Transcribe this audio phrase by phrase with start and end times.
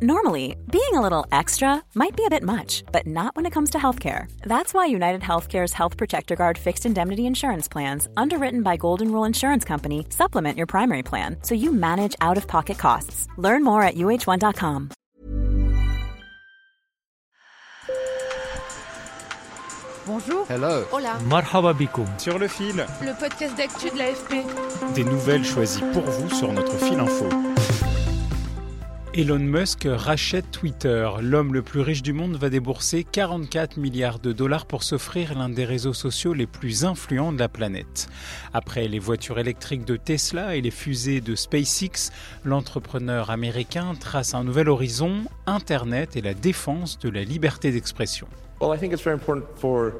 [0.00, 3.70] Normally, being a little extra might be a bit much, but not when it comes
[3.70, 4.30] to healthcare.
[4.42, 9.24] That's why United Healthcare's Health Protector Guard fixed indemnity insurance plans, underwritten by Golden Rule
[9.24, 13.26] Insurance Company, supplement your primary plan so you manage out of pocket costs.
[13.38, 14.90] Learn more at uh1.com.
[20.06, 20.46] Bonjour.
[20.48, 20.84] Hello.
[20.92, 21.18] Hola.
[21.28, 21.74] Marhaba
[22.18, 22.86] Sur le fil.
[23.02, 24.94] Le podcast d'actu de l'AFP.
[24.94, 27.28] Des nouvelles choisies pour vous sur notre fil info.
[29.14, 31.08] Elon Musk rachète Twitter.
[31.22, 35.48] L'homme le plus riche du monde va débourser 44 milliards de dollars pour s'offrir l'un
[35.48, 38.08] des réseaux sociaux les plus influents de la planète.
[38.52, 42.12] Après les voitures électriques de Tesla et les fusées de SpaceX,
[42.44, 48.28] l'entrepreneur américain trace un nouvel horizon, Internet et la défense de la liberté d'expression.
[48.60, 49.94] Well, I think it's very important for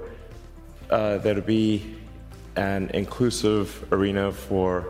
[0.90, 1.80] uh, there to be
[2.56, 4.84] an inclusive arena for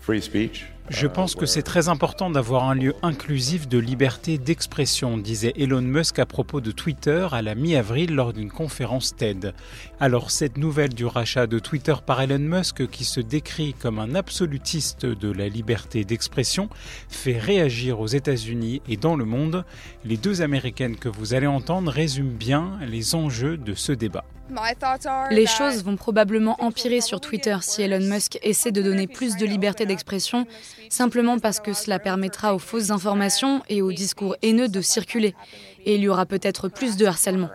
[0.00, 0.66] free speech.
[0.94, 5.80] Je pense que c'est très important d'avoir un lieu inclusif de liberté d'expression, disait Elon
[5.80, 9.54] Musk à propos de Twitter à la mi-avril lors d'une conférence TED.
[10.00, 14.14] Alors cette nouvelle du rachat de Twitter par Elon Musk, qui se décrit comme un
[14.14, 16.68] absolutiste de la liberté d'expression,
[17.08, 19.64] fait réagir aux États-Unis et dans le monde.
[20.04, 24.26] Les deux Américaines que vous allez entendre résument bien les enjeux de ce débat.
[25.30, 29.46] Les choses vont probablement empirer sur Twitter si Elon Musk essaie de donner plus de
[29.46, 30.46] liberté d'expression,
[30.88, 35.34] simplement parce que cela permettra aux fausses informations et aux discours haineux de circuler.
[35.84, 37.50] Et il y aura peut-être plus de harcèlement.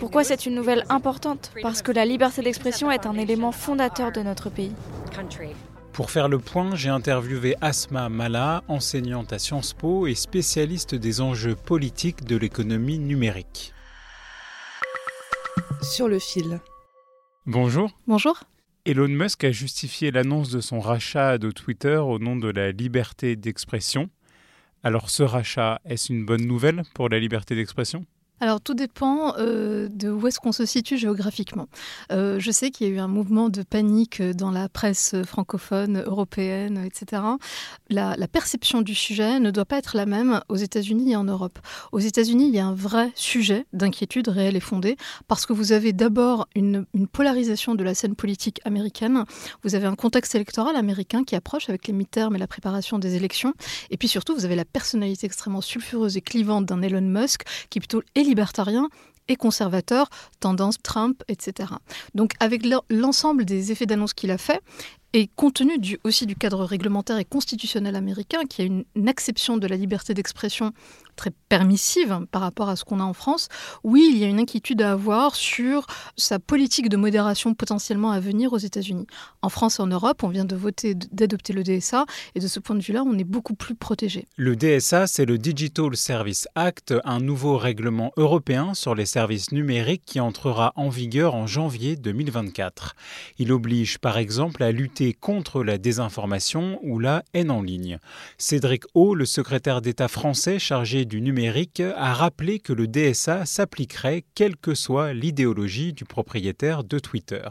[0.00, 1.52] Pourquoi c'est une nouvelle importante?
[1.62, 4.72] Parce que la liberté d'expression est un élément fondateur de notre pays.
[5.92, 11.20] Pour faire le point, j'ai interviewé Asma Mala, enseignante à Sciences Po et spécialiste des
[11.20, 13.74] enjeux politiques de l'économie numérique
[15.82, 16.60] sur le fil.
[17.46, 17.90] Bonjour.
[18.06, 18.40] Bonjour.
[18.88, 23.36] Elon Musk a justifié l'annonce de son rachat de Twitter au nom de la liberté
[23.36, 24.08] d'expression.
[24.82, 28.06] Alors ce rachat, est-ce une bonne nouvelle pour la liberté d'expression?
[28.40, 31.68] Alors tout dépend euh, de où est-ce qu'on se situe géographiquement.
[32.12, 36.02] Euh, je sais qu'il y a eu un mouvement de panique dans la presse francophone,
[36.06, 37.22] européenne, etc.
[37.90, 41.58] La, perception du sujet ne doit pas être la même aux États-Unis et en Europe.
[41.92, 45.72] Aux États-Unis, il y a un vrai sujet d'inquiétude réelle et fondée parce que vous
[45.72, 49.24] avez d'abord une, polarisation de la scène politique américaine.
[49.64, 53.16] Vous avez un contexte électoral américain qui approche avec les mi-termes et la préparation des
[53.16, 53.54] élections.
[53.90, 57.78] Et puis surtout, vous avez la personnalité extrêmement sulfureuse et clivante d'un Elon Musk qui
[57.78, 58.88] est plutôt libertarien
[59.28, 60.08] et conservateur,
[60.40, 61.72] tendance Trump, etc.
[62.14, 64.60] Donc avec l'ensemble des effets d'annonce qu'il a fait,
[65.14, 69.56] et compte tenu du, aussi du cadre réglementaire et constitutionnel américain, qui a une, acception
[69.56, 70.72] de la liberté d'expression
[71.16, 73.48] très permissive par rapport à ce qu'on a en France,
[73.82, 75.86] oui, il y a une inquiétude à avoir sur
[76.16, 79.06] sa politique de modération potentiellement à venir aux États-Unis.
[79.40, 82.04] En France et en Europe, on vient de voter, d'adopter le DSA,
[82.34, 84.26] et de ce point de vue-là, on est beaucoup plus protégé.
[84.36, 90.02] Le DSA, c'est le Digital Service Act, un nouveau règlement européen sur les services numériques
[90.04, 92.94] qui entrera en vigueur en janvier 2024.
[93.38, 97.98] Il oblige par exemple à lutter contre la désinformation ou la haine en ligne.
[98.36, 104.24] Cédric O, le secrétaire d'État français chargé du numérique, a rappelé que le DSA s'appliquerait
[104.34, 107.46] quelle que soit l'idéologie du propriétaire de Twitter.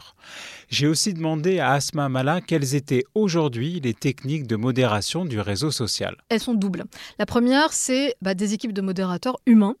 [0.68, 5.70] J'ai aussi demandé à Asma Mala quelles étaient aujourd'hui les techniques de modération du réseau
[5.70, 6.16] social.
[6.28, 6.84] Elles sont doubles.
[7.18, 9.76] La première, c'est bah, des équipes de modérateurs humains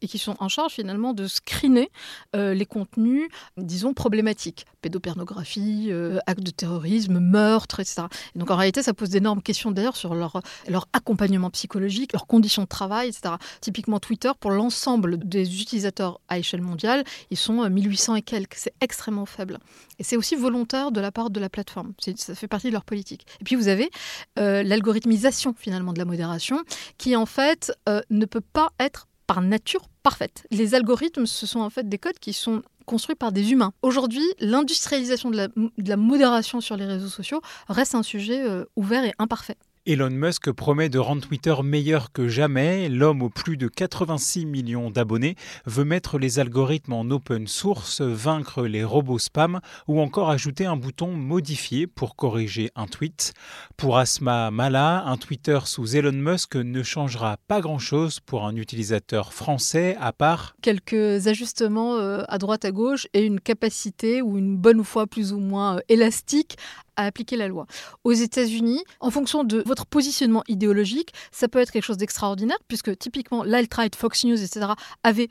[0.00, 1.90] et qui sont en charge finalement de screener
[2.34, 4.66] euh, les contenus, disons, problématiques.
[4.80, 8.02] Pédopornographie, euh, actes de terrorisme, meurtre, etc.
[8.34, 12.62] donc en réalité, ça pose d'énormes questions d'ailleurs sur leur, leur accompagnement psychologique, leurs conditions
[12.62, 13.34] de travail, etc.
[13.60, 18.54] Typiquement Twitter, pour l'ensemble des utilisateurs à échelle mondiale, ils sont 1800 euh, et quelques.
[18.54, 19.58] C'est extrêmement faible.
[19.98, 21.92] Et c'est aussi volontaire de la part de la plateforme.
[22.16, 23.26] Ça fait partie de leur politique.
[23.40, 23.90] Et puis vous avez
[24.36, 26.62] l'algorithmisation finalement de la modération
[26.98, 27.72] qui en fait
[28.10, 30.46] ne peut pas être par nature parfaite.
[30.50, 33.72] Les algorithmes, ce sont en fait des codes qui sont construits par des humains.
[33.80, 35.48] Aujourd'hui, l'industrialisation de,
[35.78, 39.56] la, modération sur les réseaux sociaux reste un sujet euh, ouvert et imparfait.
[39.84, 42.88] Elon Musk promet de rendre Twitter meilleur que jamais.
[42.88, 45.34] L'homme aux plus de 86 millions d'abonnés
[45.66, 49.58] veut mettre les algorithmes en open source, vaincre les robots spam
[49.88, 53.34] ou encore ajouter un bouton modifié pour corriger un tweet.
[53.76, 59.32] Pour Asma Mala, un Twitter sous Elon Musk ne changera pas grand-chose pour un utilisateur
[59.32, 64.56] français à part quelques ajustements euh, à droite à gauche et une capacité ou une
[64.56, 66.56] bonne foi plus ou moins euh, élastique
[66.96, 67.66] à appliquer la loi.
[68.04, 72.96] Aux États-Unis, en fonction de votre positionnement idéologique, ça peut être quelque chose d'extraordinaire, puisque
[72.98, 74.72] typiquement l'alt-right, Fox News, etc.,
[75.02, 75.28] avait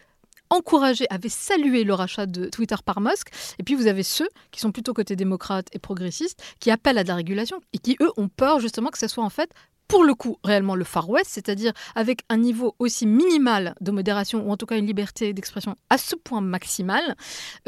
[0.51, 3.29] encouragé, avait salué le rachat de Twitter par Musk.
[3.57, 7.03] Et puis vous avez ceux qui sont plutôt côté démocrate et progressiste, qui appellent à
[7.03, 9.49] de la régulation et qui, eux, ont peur justement que ce soit en fait
[9.87, 14.47] pour le coup réellement le Far West, c'est-à-dire avec un niveau aussi minimal de modération,
[14.47, 17.17] ou en tout cas une liberté d'expression à ce point maximal,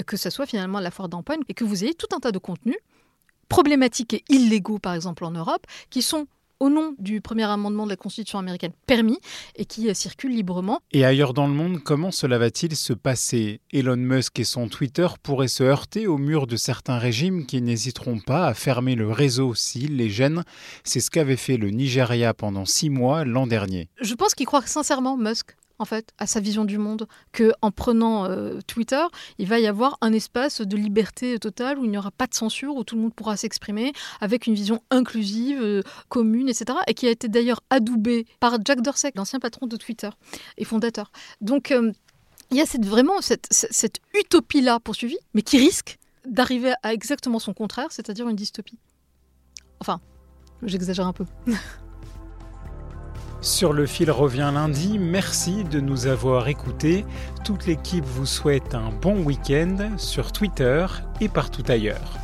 [0.08, 2.38] que ce soit finalement la foire d'empoigne, et que vous ayez tout un tas de
[2.38, 2.78] contenus
[3.54, 6.26] problématiques et illégaux, par exemple en Europe, qui sont
[6.60, 9.20] au nom du premier amendement de la Constitution américaine permis
[9.56, 10.80] et qui euh, circule librement.
[10.92, 13.60] Et ailleurs dans le monde, comment cela va-t-il se passer?
[13.72, 18.20] Elon Musk et son Twitter pourraient se heurter au mur de certains régimes qui n'hésiteront
[18.20, 20.44] pas à fermer le réseau s'ils les gênent.
[20.84, 23.90] C'est ce qu'avait fait le Nigeria pendant six mois l'an dernier.
[24.02, 27.72] Je pense qu'il croit sincèrement, Musk, en fait, à sa vision du monde, que en
[27.72, 29.04] prenant euh, Twitter,
[29.38, 32.34] il va y avoir un espace de liberté totale où il n'y aura pas de
[32.34, 36.78] censure, où tout le monde pourra s'exprimer avec une vision inclusive, euh, commune, etc.
[36.88, 40.10] Et qui a été d'ailleurs adoubé par Jack Dorsey, l'ancien patron de Twitter
[40.58, 41.12] et fondateur.
[41.42, 41.92] Donc, euh,
[42.52, 47.40] il y a cette, vraiment cette, cette utopie-là poursuivie, mais qui risque d'arriver à exactement
[47.40, 48.78] son contraire, c'est-à-dire une dystopie.
[49.80, 50.00] Enfin,
[50.62, 51.26] j'exagère un peu.
[53.44, 54.98] Sur le fil revient lundi.
[54.98, 57.04] Merci de nous avoir écoutés.
[57.44, 60.86] Toute l'équipe vous souhaite un bon week-end sur Twitter
[61.20, 62.23] et partout ailleurs.